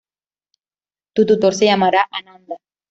[1.13, 2.55] Tu tutor se llamará Ananda.